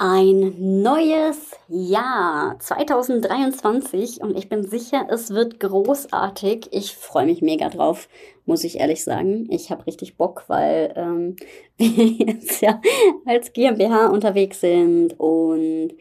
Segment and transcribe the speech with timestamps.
[0.00, 6.68] Ein neues Jahr 2023 und ich bin sicher, es wird großartig.
[6.70, 8.08] Ich freue mich mega drauf,
[8.46, 9.48] muss ich ehrlich sagen.
[9.50, 11.34] Ich habe richtig Bock, weil ähm,
[11.78, 12.80] wir jetzt ja
[13.26, 15.94] als GmbH unterwegs sind und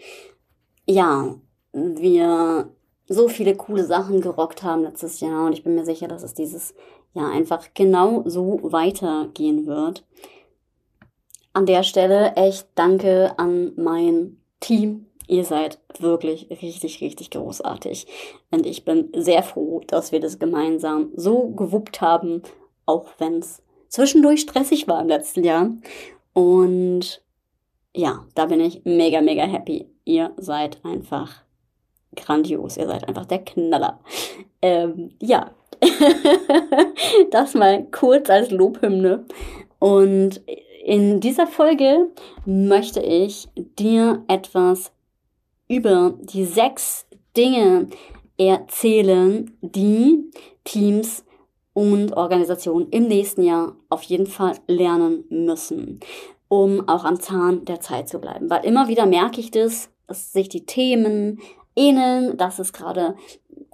[0.86, 1.34] ja,
[1.74, 2.70] wir
[3.08, 6.36] so viele coole Sachen gerockt haben letztes Jahr und ich bin mir sicher, dass es
[6.36, 6.76] dieses
[7.16, 10.06] Jahr einfach genau so weitergehen wird
[11.58, 15.08] an der Stelle echt danke an mein Team.
[15.28, 18.06] Ihr seid wirklich richtig, richtig großartig.
[18.52, 22.44] Und ich bin sehr froh, dass wir das gemeinsam so gewuppt haben,
[22.86, 25.72] auch wenn es zwischendurch stressig war im letzten Jahr.
[26.34, 27.24] Und
[27.96, 29.90] ja, da bin ich mega, mega happy.
[30.06, 31.42] Ihr seid einfach
[32.16, 32.78] grandios.
[32.78, 34.00] Ihr seid einfach der Knaller.
[34.62, 35.50] Ähm, ja,
[37.32, 39.26] das mal kurz als Lobhymne.
[39.80, 40.42] Und
[40.88, 42.08] in dieser Folge
[42.46, 44.94] möchte ich dir etwas
[45.68, 47.06] über die sechs
[47.36, 47.90] Dinge
[48.38, 50.32] erzählen, die
[50.64, 51.26] Teams
[51.74, 56.00] und Organisationen im nächsten Jahr auf jeden Fall lernen müssen,
[56.48, 58.50] um auch am Zahn der Zeit zu bleiben.
[58.50, 61.42] Weil immer wieder merke ich das, dass sich die Themen
[61.76, 63.16] ähneln, dass es gerade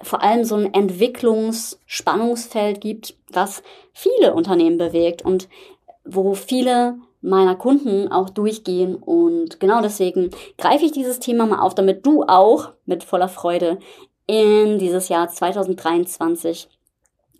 [0.02, 5.22] vor allem so ein Entwicklungsspannungsfeld gibt, was viele Unternehmen bewegt.
[5.22, 5.48] Und
[6.04, 8.94] wo viele meiner Kunden auch durchgehen.
[8.96, 13.78] Und genau deswegen greife ich dieses Thema mal auf, damit du auch mit voller Freude
[14.26, 16.68] in dieses Jahr 2023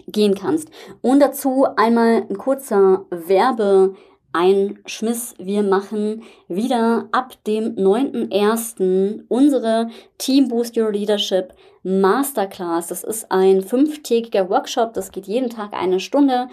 [0.06, 0.70] gehen kannst.
[1.02, 3.94] Und dazu einmal ein kurzer Werbe
[4.32, 5.34] Einschmiss.
[5.38, 9.24] Wir machen wieder ab dem 9.1.
[9.28, 12.88] unsere Team Boost Your Leadership Masterclass.
[12.88, 14.92] Das ist ein fünftägiger Workshop.
[14.94, 16.48] Das geht jeden Tag eine Stunde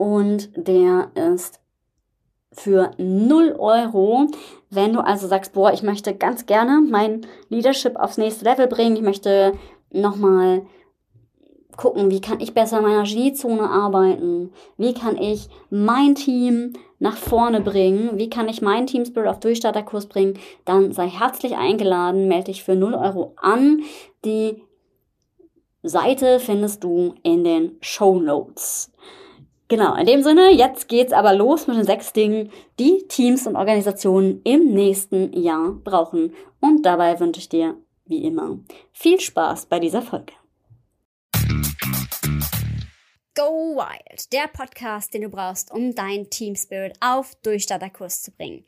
[0.00, 1.60] und der ist
[2.52, 4.28] für 0 Euro.
[4.70, 8.96] Wenn du also sagst, boah, ich möchte ganz gerne mein Leadership aufs nächste Level bringen,
[8.96, 9.52] ich möchte
[9.92, 10.62] nochmal
[11.76, 17.18] gucken, wie kann ich besser in meiner Geniezone arbeiten, wie kann ich mein Team nach
[17.18, 22.26] vorne bringen, wie kann ich mein Team Spirit auf Durchstarterkurs bringen, dann sei herzlich eingeladen,
[22.26, 23.82] melde dich für 0 Euro an.
[24.24, 24.62] Die
[25.82, 28.92] Seite findest du in den Show Notes.
[29.70, 32.50] Genau, in dem Sinne, jetzt geht's aber los mit den sechs Dingen,
[32.80, 36.34] die Teams und Organisationen im nächsten Jahr brauchen.
[36.58, 38.58] Und dabei wünsche ich dir, wie immer,
[38.92, 40.32] viel Spaß bei dieser Folge.
[43.36, 48.64] Go Wild, der Podcast, den du brauchst, um dein Team Spirit auf Durchstarterkurs zu bringen.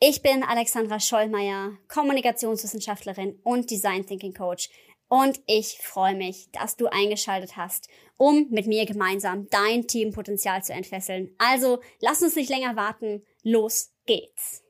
[0.00, 4.70] Ich bin Alexandra Schollmeier, Kommunikationswissenschaftlerin und Design Thinking Coach
[5.10, 10.72] und ich freue mich, dass du eingeschaltet hast, um mit mir gemeinsam dein Teampotenzial zu
[10.72, 11.34] entfesseln.
[11.36, 13.22] Also lass uns nicht länger warten.
[13.42, 14.62] Los geht's.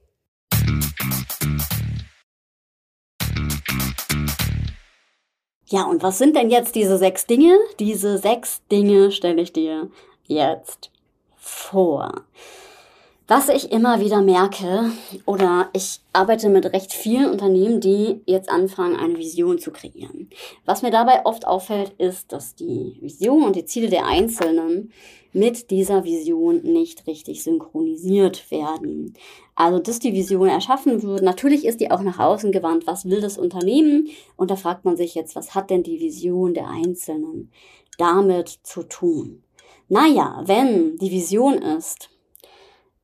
[5.67, 7.57] Ja, und was sind denn jetzt diese sechs Dinge?
[7.79, 9.91] Diese sechs Dinge stelle ich dir
[10.25, 10.91] jetzt
[11.37, 12.25] vor.
[13.31, 14.91] Was ich immer wieder merke,
[15.25, 20.29] oder ich arbeite mit recht vielen Unternehmen, die jetzt anfangen, eine Vision zu kreieren.
[20.65, 24.91] Was mir dabei oft auffällt, ist, dass die Vision und die Ziele der Einzelnen
[25.33, 29.15] mit dieser Vision nicht richtig synchronisiert werden.
[29.55, 32.89] Also, dass die Vision erschaffen wird, natürlich ist die auch nach außen gewandt.
[32.89, 34.09] Was will das Unternehmen?
[34.35, 37.53] Und da fragt man sich jetzt, was hat denn die Vision der Einzelnen
[37.97, 39.45] damit zu tun?
[39.89, 42.11] Naja, wenn die Vision ist,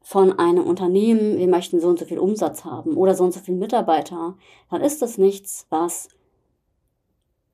[0.07, 3.41] von einem Unternehmen, wir möchten so und so viel Umsatz haben oder so und so
[3.41, 4.37] viele Mitarbeiter,
[4.71, 6.11] dann ist das nichts, was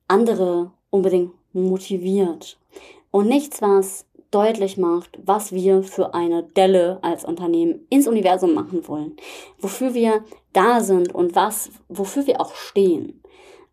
[0.06, 2.58] andere unbedingt motiviert.
[3.10, 8.86] Und nichts, was deutlich macht, was wir für eine Delle als Unternehmen ins Universum machen
[8.86, 9.16] wollen,
[9.58, 13.22] wofür wir da sind und was, wofür wir auch stehen.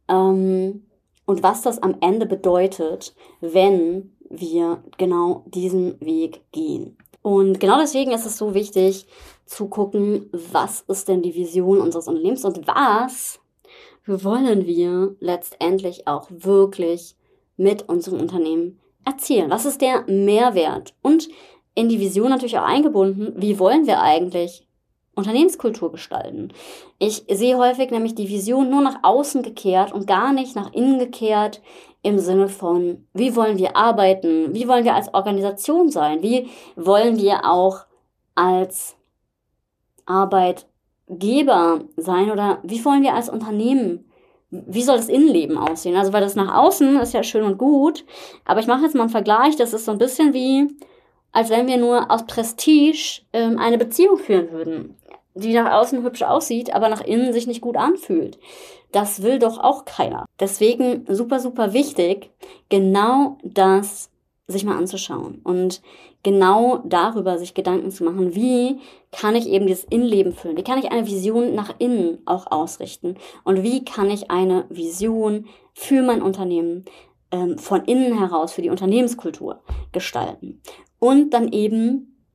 [0.08, 0.86] Ähm,
[1.26, 6.96] und was das am Ende bedeutet, wenn wir genau diesen Weg gehen.
[7.22, 9.06] Und genau deswegen ist es so wichtig
[9.46, 13.40] zu gucken, was ist denn die Vision unseres Unternehmens und was
[14.06, 17.16] wollen wir letztendlich auch wirklich
[17.58, 19.50] mit unserem Unternehmen erzielen?
[19.50, 20.94] Was ist der Mehrwert?
[21.02, 21.30] Und
[21.76, 24.68] in die Vision natürlich auch eingebunden, wie wollen wir eigentlich
[25.20, 26.52] Unternehmenskultur gestalten?
[26.98, 31.00] Ich sehe häufig nämlich die Vision nur nach außen gekehrt und gar nicht nach innen
[31.00, 31.62] gekehrt
[32.02, 37.18] im Sinne von, wie wollen wir arbeiten, wie wollen wir als Organisation sein, wie wollen
[37.18, 37.86] wir auch
[38.36, 38.96] als
[40.06, 44.10] Arbeitgeber sein oder wie wollen wir als Unternehmen,
[44.50, 45.96] wie soll das Innenleben aussehen?
[45.96, 48.06] Also weil das nach außen ist ja schön und gut,
[48.46, 50.68] aber ich mache jetzt mal einen Vergleich, das ist so ein bisschen wie,
[51.32, 54.96] als wenn wir nur aus Prestige ähm, eine Beziehung führen würden.
[55.34, 58.40] Die nach außen hübsch aussieht, aber nach innen sich nicht gut anfühlt.
[58.92, 60.26] Das will doch auch keiner.
[60.40, 62.32] Deswegen super, super wichtig,
[62.70, 64.10] genau das
[64.48, 65.82] sich mal anzuschauen und
[66.24, 68.80] genau darüber sich Gedanken zu machen, wie
[69.12, 70.58] kann ich eben dieses Innenleben füllen?
[70.58, 73.16] Wie kann ich eine Vision nach innen auch ausrichten?
[73.44, 76.86] Und wie kann ich eine Vision für mein Unternehmen
[77.32, 79.62] ähm, von innen heraus, für die Unternehmenskultur
[79.92, 80.62] gestalten?
[80.98, 82.26] Und dann eben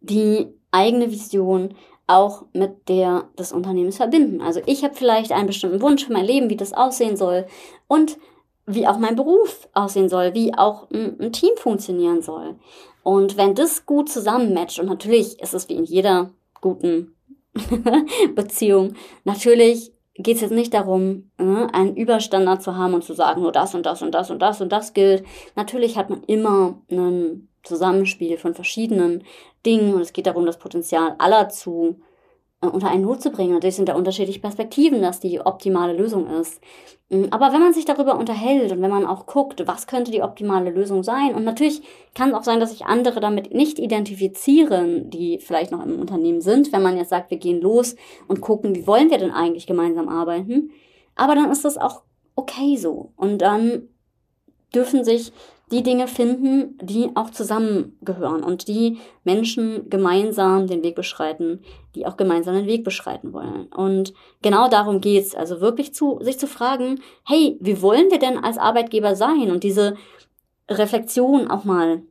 [0.00, 1.74] die eigene Vision
[2.06, 4.40] auch mit der des Unternehmens verbinden.
[4.40, 7.46] Also ich habe vielleicht einen bestimmten Wunsch für mein Leben, wie das aussehen soll
[7.86, 8.16] und
[8.66, 12.56] wie auch mein Beruf aussehen soll, wie auch ein, ein Team funktionieren soll.
[13.02, 16.30] Und wenn das gut zusammenmatcht, und natürlich ist es wie in jeder
[16.60, 17.14] guten
[18.34, 18.94] Beziehung,
[19.24, 23.52] natürlich geht es jetzt nicht darum, ne, einen Überstandard zu haben und zu sagen, nur
[23.52, 25.24] das und das und das und das und das gilt.
[25.54, 29.24] Natürlich hat man immer ein Zusammenspiel von verschiedenen
[29.64, 32.00] Dingen und es geht darum, das Potenzial aller zu
[32.60, 33.52] äh, unter einen Hut zu bringen.
[33.52, 36.60] Natürlich sind da unterschiedliche Perspektiven, dass die optimale Lösung ist.
[37.08, 40.22] Mm, aber wenn man sich darüber unterhält und wenn man auch guckt, was könnte die
[40.22, 41.82] optimale Lösung sein, und natürlich
[42.14, 46.40] kann es auch sein, dass sich andere damit nicht identifizieren, die vielleicht noch im Unternehmen
[46.40, 47.94] sind, wenn man jetzt sagt, wir gehen los
[48.26, 50.70] und gucken, wie wollen wir denn eigentlich gemeinsam arbeiten.
[51.14, 52.02] Aber dann ist das auch
[52.34, 53.12] okay so.
[53.16, 53.88] Und dann
[54.74, 55.32] dürfen sich
[55.70, 61.60] die Dinge finden, die auch zusammengehören und die Menschen gemeinsam den Weg beschreiten,
[61.94, 63.66] die auch gemeinsam den Weg beschreiten wollen.
[63.66, 68.38] Und genau darum geht's, also wirklich zu, sich zu fragen, hey, wie wollen wir denn
[68.38, 69.50] als Arbeitgeber sein?
[69.50, 69.96] Und diese
[70.70, 72.02] Reflexion auch mal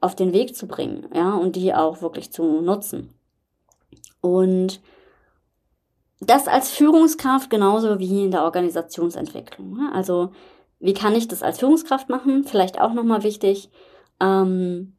[0.00, 3.12] auf den Weg zu bringen, ja, und die auch wirklich zu nutzen.
[4.20, 4.80] Und
[6.20, 9.90] das als Führungskraft genauso wie in der Organisationsentwicklung.
[9.92, 10.30] Also
[10.80, 12.44] wie kann ich das als Führungskraft machen?
[12.44, 13.70] Vielleicht auch nochmal wichtig.
[14.18, 14.96] Ähm,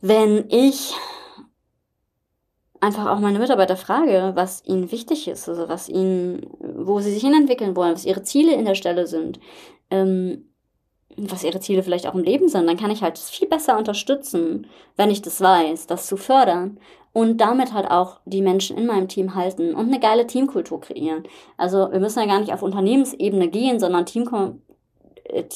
[0.00, 0.94] wenn ich
[2.80, 7.22] einfach auch meine Mitarbeiter frage, was ihnen wichtig ist, also was ihnen, wo sie sich
[7.22, 9.38] hinentwickeln wollen, was ihre Ziele in der Stelle sind,
[9.90, 10.51] ähm,
[11.16, 14.66] was ihre Ziele vielleicht auch im Leben sind, dann kann ich halt viel besser unterstützen,
[14.96, 16.78] wenn ich das weiß, das zu fördern
[17.12, 21.24] und damit halt auch die Menschen in meinem Team halten und eine geile Teamkultur kreieren.
[21.56, 24.28] Also wir müssen ja gar nicht auf Unternehmensebene gehen, sondern Team,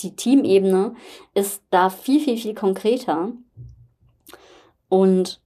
[0.02, 0.94] die Teamebene
[1.34, 3.32] ist da viel, viel, viel konkreter.
[4.88, 5.40] Und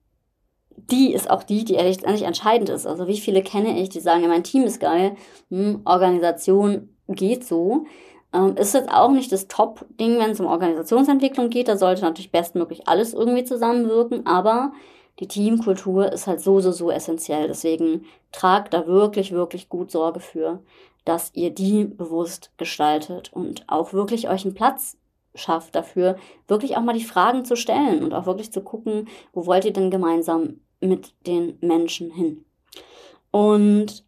[0.91, 2.87] die ist auch die, die letztendlich entscheidend ist.
[2.87, 5.17] Also wie viele kenne ich, die sagen, ja, mein Team ist geil,
[5.51, 7.87] hm, Organisation geht so.
[8.33, 11.69] Ähm, ist jetzt auch nicht das Top-Ding, wenn es um Organisationsentwicklung geht.
[11.69, 14.73] Da sollte natürlich bestmöglich alles irgendwie zusammenwirken, aber
[15.19, 17.49] die Teamkultur ist halt so, so, so essentiell.
[17.49, 20.63] Deswegen tragt da wirklich, wirklich gut Sorge für,
[21.05, 24.97] dass ihr die bewusst gestaltet und auch wirklich euch einen Platz
[25.35, 26.17] schafft dafür,
[26.49, 29.73] wirklich auch mal die Fragen zu stellen und auch wirklich zu gucken, wo wollt ihr
[29.73, 32.45] denn gemeinsam mit den Menschen hin.
[33.31, 34.05] Und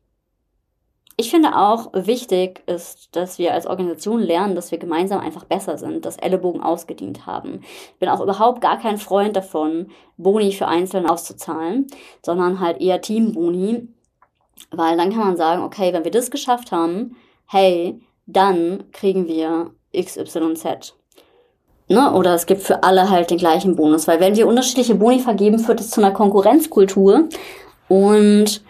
[1.17, 5.79] ich finde auch wichtig ist, dass wir als Organisation lernen, dass wir gemeinsam einfach besser
[5.79, 7.61] sind, dass Ellenbogen ausgedient haben.
[7.63, 11.87] Ich bin auch überhaupt gar kein Freund davon, Boni für Einzelne auszuzahlen,
[12.25, 13.89] sondern halt eher Teamboni,
[14.71, 17.17] weil dann kann man sagen, okay, wenn wir das geschafft haben,
[17.47, 20.95] hey, dann kriegen wir XYZ.
[21.89, 22.13] Ne?
[22.13, 25.59] Oder es gibt für alle halt den gleichen Bonus, weil wenn wir unterschiedliche Boni vergeben,
[25.59, 27.29] führt es zu einer Konkurrenzkultur
[27.89, 28.63] und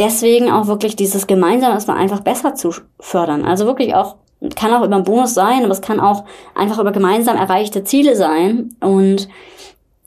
[0.00, 3.44] deswegen auch wirklich dieses gemeinsam erstmal einfach besser zu fördern.
[3.44, 4.16] Also wirklich auch,
[4.56, 8.16] kann auch über einen Bonus sein, aber es kann auch einfach über gemeinsam erreichte Ziele
[8.16, 9.28] sein und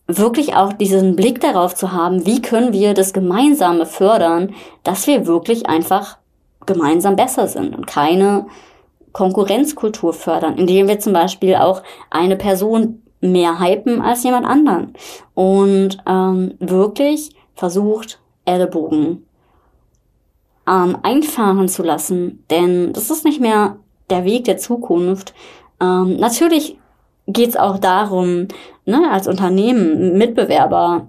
[0.08, 5.28] wirklich auch diesen Blick darauf zu haben, wie können wir das Gemeinsame fördern, dass wir
[5.28, 6.18] wirklich einfach
[6.66, 8.48] gemeinsam besser sind und keine
[9.12, 14.94] Konkurrenzkultur fördern, indem wir zum Beispiel auch eine Person mehr hypen als jemand anderen
[15.36, 19.26] und ähm, wirklich versucht, Ellenbogen
[20.68, 22.44] ähm, einfahren zu lassen.
[22.50, 23.78] Denn das ist nicht mehr
[24.10, 25.34] der Weg der Zukunft.
[25.82, 26.78] Ähm, natürlich
[27.28, 28.48] geht es auch darum,
[28.86, 31.08] ne, als Unternehmen Mitbewerber,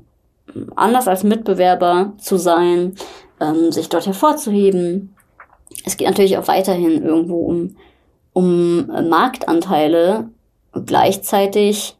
[0.77, 2.95] anders als Mitbewerber zu sein,
[3.41, 5.15] ähm, sich dort hervorzuheben.
[5.85, 7.77] Es geht natürlich auch weiterhin irgendwo um,
[8.33, 10.31] um Marktanteile.
[10.87, 11.97] Gleichzeitig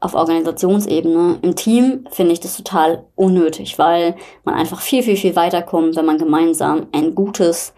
[0.00, 1.38] auf Organisationsebene.
[1.42, 6.04] Im Team finde ich das total unnötig, weil man einfach viel, viel, viel weiterkommt, wenn
[6.04, 7.72] man gemeinsam ein gutes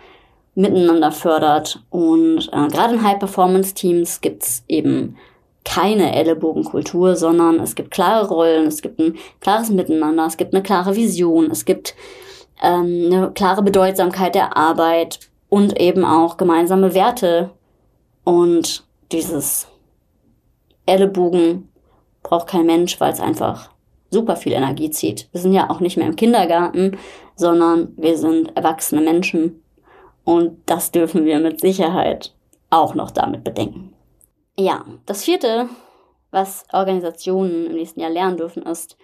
[0.54, 1.84] Miteinander fördert.
[1.90, 5.16] Und äh, gerade in High-Performance-Teams gibt es eben
[5.64, 10.62] keine Ellenbogenkultur, sondern es gibt klare Rollen, es gibt ein klares Miteinander, es gibt eine
[10.62, 11.94] klare Vision, es gibt
[12.62, 17.50] ähm, eine klare Bedeutsamkeit der Arbeit und eben auch gemeinsame Werte
[18.24, 19.68] und dieses
[20.86, 21.68] Ellenbogen
[22.28, 23.70] braucht kein Mensch, weil es einfach
[24.10, 25.28] super viel Energie zieht.
[25.32, 26.98] Wir sind ja auch nicht mehr im Kindergarten,
[27.36, 29.62] sondern wir sind erwachsene Menschen.
[30.24, 32.34] Und das dürfen wir mit Sicherheit
[32.68, 33.94] auch noch damit bedenken.
[34.58, 35.70] Ja, das vierte,
[36.30, 38.98] was Organisationen im nächsten Jahr lernen dürfen, ist,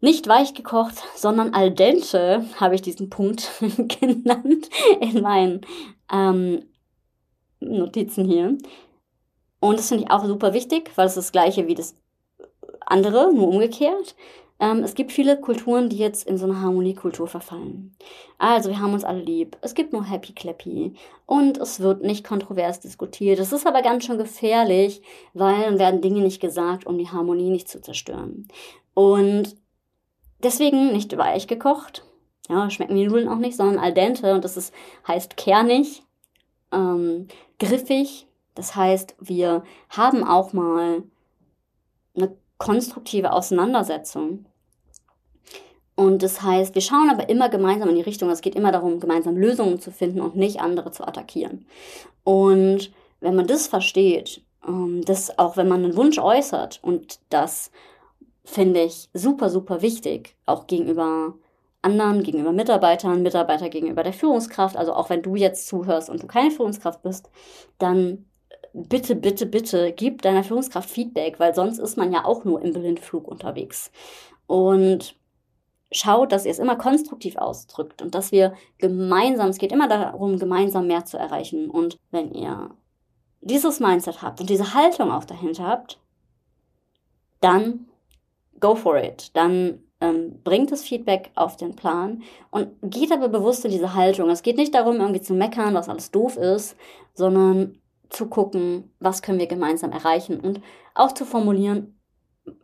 [0.00, 3.50] nicht weich gekocht, sondern al dente habe ich diesen Punkt
[4.00, 4.68] genannt
[5.00, 5.60] in meinen
[6.12, 6.64] ähm,
[7.60, 8.58] Notizen hier.
[9.64, 11.94] Und das finde ich auch super wichtig, weil es das gleiche wie das
[12.84, 14.14] andere, nur umgekehrt.
[14.60, 17.96] Ähm, es gibt viele Kulturen, die jetzt in so eine Harmoniekultur verfallen.
[18.36, 19.56] Also, wir haben uns alle lieb.
[19.62, 20.92] Es gibt nur Happy Clappy.
[21.24, 23.38] Und es wird nicht kontrovers diskutiert.
[23.38, 25.00] Das ist aber ganz schön gefährlich,
[25.32, 28.46] weil dann werden Dinge nicht gesagt, um die Harmonie nicht zu zerstören.
[28.92, 29.56] Und
[30.42, 32.04] deswegen nicht weich gekocht.
[32.50, 34.34] Ja, schmecken die Nudeln auch nicht, sondern al dente.
[34.34, 34.74] Und das ist,
[35.08, 36.02] heißt kernig,
[36.70, 37.28] ähm,
[37.58, 38.26] griffig.
[38.54, 41.02] Das heißt, wir haben auch mal
[42.16, 44.46] eine konstruktive Auseinandersetzung.
[45.96, 48.30] Und das heißt, wir schauen aber immer gemeinsam in die Richtung.
[48.30, 51.66] Es geht immer darum, gemeinsam Lösungen zu finden und nicht andere zu attackieren.
[52.24, 57.70] Und wenn man das versteht, ähm, das auch wenn man einen Wunsch äußert und das
[58.44, 61.34] finde ich super, super wichtig, auch gegenüber
[61.80, 64.76] anderen, gegenüber Mitarbeitern, Mitarbeiter gegenüber der Führungskraft.
[64.76, 67.30] Also auch wenn du jetzt zuhörst und du keine Führungskraft bist,
[67.78, 68.24] dann
[68.74, 72.72] bitte, bitte, bitte gib deiner Führungskraft Feedback, weil sonst ist man ja auch nur im
[72.72, 73.90] Blindflug unterwegs.
[74.46, 75.16] Und
[75.92, 80.38] schaut, dass ihr es immer konstruktiv ausdrückt und dass wir gemeinsam, es geht immer darum,
[80.38, 81.70] gemeinsam mehr zu erreichen.
[81.70, 82.70] Und wenn ihr
[83.40, 86.00] dieses Mindset habt und diese Haltung auch dahinter habt,
[87.40, 87.86] dann
[88.58, 89.30] go for it.
[89.36, 94.30] Dann ähm, bringt das Feedback auf den Plan und geht aber bewusst in diese Haltung.
[94.30, 96.76] Es geht nicht darum, irgendwie zu meckern, was alles doof ist,
[97.14, 97.78] sondern
[98.10, 100.60] zu gucken, was können wir gemeinsam erreichen und
[100.94, 101.98] auch zu formulieren,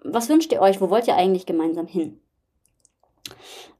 [0.04, 2.20] was wünscht ihr euch, wo wollt ihr eigentlich gemeinsam hin?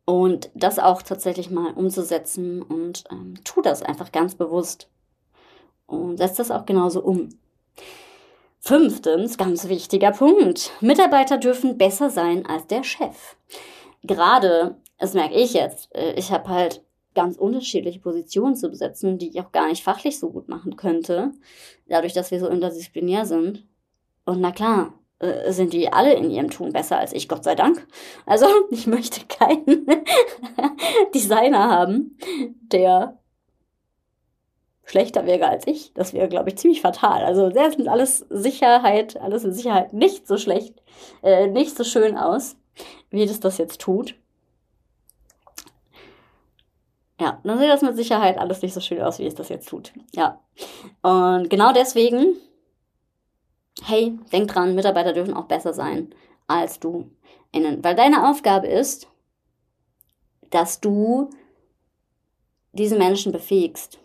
[0.04, 4.88] Und das auch tatsächlich mal umzusetzen und ähm, tu das einfach ganz bewusst
[5.86, 7.28] und setzt das auch genauso um.
[8.60, 10.72] Fünftens, ganz wichtiger Punkt.
[10.80, 13.36] Mitarbeiter dürfen besser sein als der Chef.
[14.02, 16.82] Gerade, das merke ich jetzt, äh, ich habe halt
[17.20, 21.32] ganz unterschiedliche Positionen zu besetzen, die ich auch gar nicht fachlich so gut machen könnte,
[21.86, 23.66] dadurch, dass wir so interdisziplinär sind.
[24.24, 27.54] Und na klar, äh, sind die alle in ihrem Tun besser als ich, Gott sei
[27.54, 27.86] Dank.
[28.24, 29.86] Also ich möchte keinen
[31.14, 32.16] Designer haben,
[32.62, 33.18] der
[34.86, 35.92] schlechter wäre als ich.
[35.92, 37.22] Das wäre, glaube ich, ziemlich fatal.
[37.22, 40.82] Also das sind alles Sicherheit, alles in Sicherheit nicht so schlecht,
[41.22, 42.56] äh, nicht so schön aus,
[43.10, 44.14] wie das das jetzt tut.
[47.20, 49.68] Ja, dann sieht das mit Sicherheit alles nicht so schön aus, wie es das jetzt
[49.68, 49.92] tut.
[50.14, 50.40] Ja.
[51.02, 52.34] Und genau deswegen,
[53.84, 56.14] hey, denk dran, Mitarbeiter dürfen auch besser sein
[56.46, 57.10] als du
[57.52, 57.84] innen.
[57.84, 59.06] Weil deine Aufgabe ist,
[60.48, 61.28] dass du
[62.72, 63.98] diese Menschen befähigst.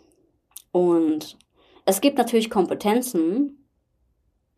[0.70, 1.38] Und
[1.86, 3.66] es gibt natürlich Kompetenzen,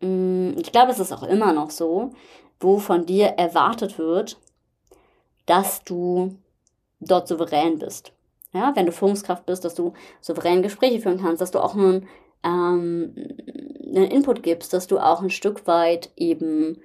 [0.01, 2.11] mm, ich glaube, es ist auch immer noch so,
[2.59, 4.37] wo von dir erwartet wird,
[5.45, 6.37] dass du
[6.99, 8.11] dort souverän bist.
[8.53, 12.07] Ja, wenn du Führungskraft bist, dass du souverän Gespräche führen kannst, dass du auch einen,
[12.43, 16.79] ähm, einen Input gibst, dass du auch ein Stück weit eben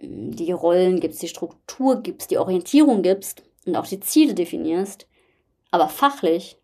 [0.00, 5.06] mm, die Rollen gibst, die Struktur gibst, die Orientierung gibst und auch die Ziele definierst.
[5.70, 6.58] Aber fachlich,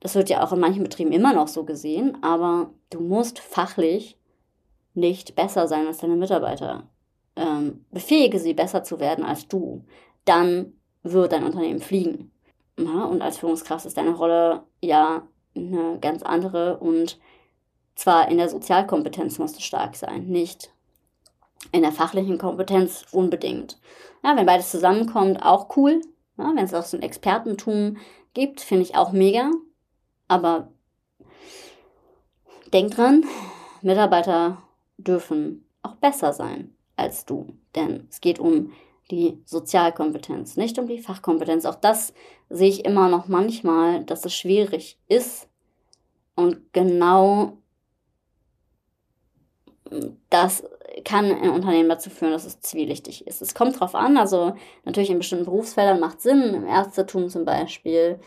[0.00, 4.18] das wird ja auch in manchen Betrieben immer noch so gesehen, aber du musst fachlich
[4.94, 6.88] nicht besser sein als deine Mitarbeiter.
[7.36, 9.84] Ähm, befähige sie besser zu werden als du.
[10.24, 10.72] Dann
[11.04, 12.32] wird dein Unternehmen fliegen.
[12.78, 15.22] Ja, und als Führungskraft ist deine Rolle ja
[15.54, 17.18] eine ganz andere und
[17.94, 20.72] zwar in der Sozialkompetenz musst du stark sein, nicht
[21.70, 23.78] in der fachlichen Kompetenz unbedingt.
[24.24, 26.00] Ja, wenn beides zusammenkommt, auch cool.
[26.38, 27.98] Ja, wenn es auch so ein Expertentum
[28.34, 29.50] gibt, finde ich auch mega.
[30.28, 30.68] Aber
[32.72, 33.24] denk dran,
[33.82, 34.62] Mitarbeiter
[34.96, 37.56] dürfen auch besser sein als du.
[37.74, 38.72] Denn es geht um
[39.10, 41.64] die Sozialkompetenz, nicht um die Fachkompetenz.
[41.64, 42.14] Auch das
[42.48, 45.48] sehe ich immer noch manchmal, dass es schwierig ist.
[46.34, 47.58] Und genau
[50.30, 50.64] das
[51.04, 53.42] kann ein Unternehmen dazu führen, dass es zwielichtig ist.
[53.42, 54.54] Es kommt drauf an, also
[54.84, 58.20] natürlich in bestimmten Berufsfeldern macht Sinn, im Ärztetum zum Beispiel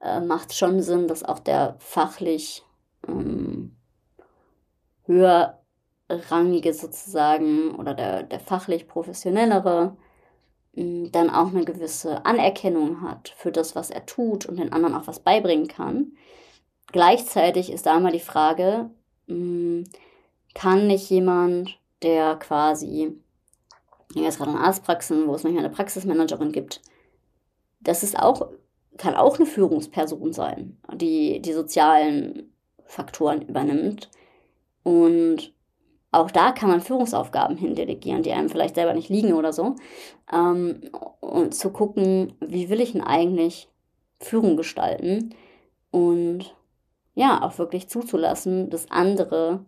[0.00, 2.64] äh, macht es schon Sinn, dass auch der fachlich
[3.08, 3.76] ähm,
[6.08, 9.96] höherrangige sozusagen oder der, der fachlich professionellere
[10.76, 15.06] dann auch eine gewisse Anerkennung hat für das, was er tut und den anderen auch
[15.06, 16.16] was beibringen kann.
[16.90, 18.90] Gleichzeitig ist da immer die Frage,
[19.26, 23.12] kann nicht jemand, der quasi
[24.14, 26.82] jetzt gerade in Arztpraxen, wo es manchmal eine Praxismanagerin gibt,
[27.80, 28.48] das ist auch,
[28.96, 32.52] kann auch eine Führungsperson sein, die die sozialen
[32.84, 34.10] Faktoren übernimmt.
[34.82, 35.53] Und
[36.14, 39.76] auch da kann man Führungsaufgaben hindelegieren, die einem vielleicht selber nicht liegen oder so.
[40.32, 40.80] Ähm,
[41.20, 43.68] und zu gucken, wie will ich denn eigentlich
[44.20, 45.34] Führung gestalten
[45.90, 46.54] und
[47.14, 49.60] ja, auch wirklich zuzulassen, dass andere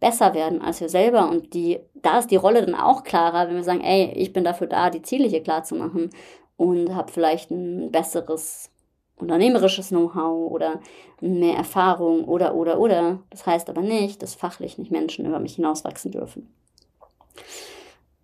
[0.00, 1.30] besser werden als wir selber.
[1.30, 4.44] Und die, da ist die Rolle dann auch klarer, wenn wir sagen, ey, ich bin
[4.44, 6.10] dafür da, die Ziele hier klar zu machen
[6.56, 8.70] und habe vielleicht ein besseres
[9.16, 10.80] unternehmerisches Know-how oder
[11.20, 13.20] mehr Erfahrung oder, oder, oder.
[13.30, 16.52] Das heißt aber nicht, dass fachlich nicht Menschen über mich hinauswachsen dürfen.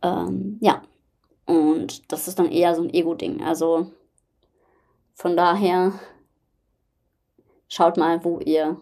[0.02, 0.82] Ähm, ja,
[1.47, 3.42] und das ist dann eher so ein Ego-Ding.
[3.42, 3.90] Also
[5.14, 5.92] von daher
[7.68, 8.80] schaut mal, wo ihr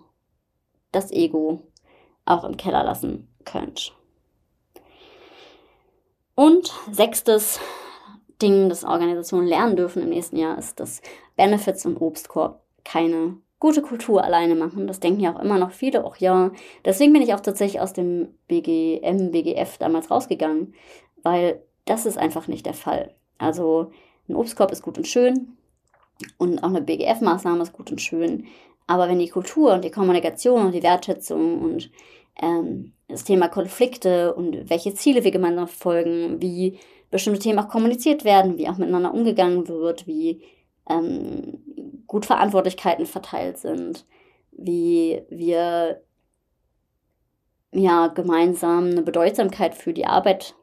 [0.92, 1.62] das Ego
[2.24, 3.92] auch im Keller lassen könnt.
[6.34, 7.58] Und sechstes
[8.40, 11.02] Ding, das Organisationen lernen dürfen im nächsten Jahr, ist, dass
[11.38, 14.86] Benefits und Obstkorb keine gute Kultur alleine machen.
[14.86, 16.50] Das denken ja auch immer noch viele, auch ja.
[16.84, 20.74] Deswegen bin ich auch tatsächlich aus dem BGM, BGF damals rausgegangen,
[21.22, 23.14] weil das ist einfach nicht der Fall.
[23.38, 23.90] Also
[24.28, 25.56] ein Obstkorb ist gut und schön
[26.36, 28.46] und auch eine BGF-Maßnahme ist gut und schön.
[28.86, 31.90] Aber wenn die Kultur und die Kommunikation und die Wertschätzung und
[32.40, 36.78] ähm, das Thema Konflikte und welche Ziele wir gemeinsam verfolgen, wie
[37.10, 40.42] bestimmte Themen auch kommuniziert werden, wie auch miteinander umgegangen wird, wie
[40.88, 44.06] ähm, gut Verantwortlichkeiten verteilt sind,
[44.52, 46.02] wie wir
[47.72, 50.54] ja gemeinsam eine Bedeutsamkeit für die Arbeit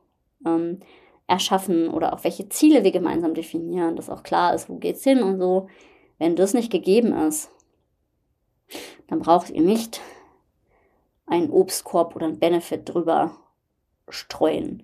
[0.45, 0.79] ähm,
[1.27, 5.23] erschaffen oder auch welche Ziele wir gemeinsam definieren, dass auch klar ist, wo geht's hin
[5.23, 5.67] und so.
[6.17, 7.49] Wenn das nicht gegeben ist,
[9.07, 10.01] dann braucht ihr nicht
[11.27, 13.35] einen Obstkorb oder einen Benefit drüber
[14.09, 14.83] streuen.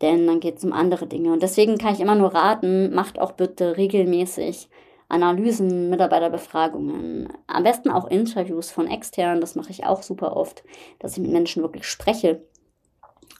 [0.00, 1.32] Denn dann geht es um andere Dinge.
[1.32, 4.68] Und deswegen kann ich immer nur raten, macht auch bitte regelmäßig
[5.08, 10.62] Analysen, Mitarbeiterbefragungen, am besten auch Interviews von externen, das mache ich auch super oft,
[10.98, 12.42] dass ich mit Menschen wirklich spreche.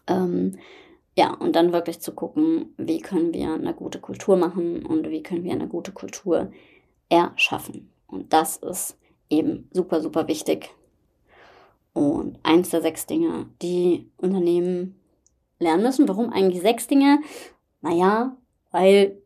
[0.06, 0.59] Ähm,
[1.14, 5.22] ja, und dann wirklich zu gucken, wie können wir eine gute Kultur machen und wie
[5.22, 6.50] können wir eine gute Kultur
[7.11, 7.90] erschaffen.
[8.06, 8.96] Und das ist
[9.28, 10.70] eben super, super wichtig.
[11.92, 14.97] Und eins der sechs Dinge, die Unternehmen
[15.59, 16.09] lernen müssen.
[16.09, 17.21] Warum eigentlich sechs Dinge?
[17.81, 18.37] Naja,
[18.71, 19.18] weil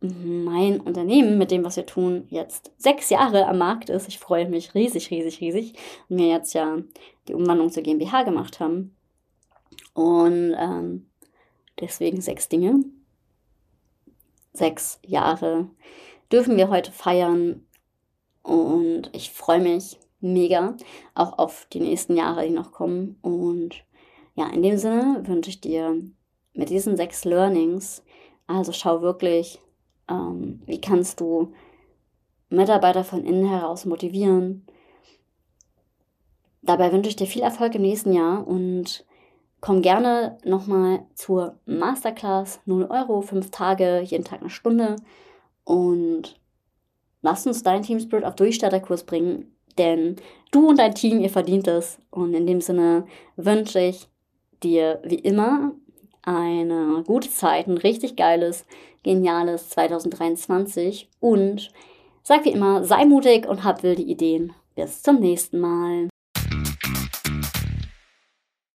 [0.00, 4.08] mein Unternehmen mit dem, was wir tun, jetzt sechs Jahre am Markt ist.
[4.08, 5.74] Ich freue mich riesig, riesig, riesig.
[6.08, 6.78] Und wir jetzt ja
[7.28, 8.96] die Umwandlung zur GmbH gemacht haben.
[9.92, 11.06] Und ähm,
[11.78, 12.82] deswegen sechs Dinge.
[14.54, 15.68] Sechs Jahre
[16.32, 17.66] dürfen wir heute feiern.
[18.42, 20.76] Und ich freue mich mega
[21.14, 23.18] auch auf die nächsten Jahre, die noch kommen.
[23.20, 23.84] Und
[24.40, 26.02] ja, in dem Sinne wünsche ich dir
[26.54, 28.02] mit diesen sechs Learnings,
[28.46, 29.60] also schau wirklich,
[30.08, 31.52] ähm, wie kannst du
[32.48, 34.66] Mitarbeiter von innen heraus motivieren.
[36.62, 39.04] Dabei wünsche ich dir viel Erfolg im nächsten Jahr und
[39.60, 42.60] komm gerne nochmal zur Masterclass.
[42.64, 44.96] 0 Euro, 5 Tage, jeden Tag eine Stunde.
[45.64, 46.40] Und
[47.20, 50.16] lass uns dein Team Spirit auf Durchstarterkurs bringen, denn
[50.50, 51.98] du und dein Team, ihr verdient es.
[52.10, 54.08] Und in dem Sinne wünsche ich
[54.62, 55.72] dir wie immer
[56.22, 58.64] eine gute Zeit, ein richtig geiles,
[59.02, 61.70] geniales 2023 und
[62.22, 64.52] sag wie immer, sei mutig und hab wilde Ideen.
[64.74, 66.08] Bis zum nächsten Mal.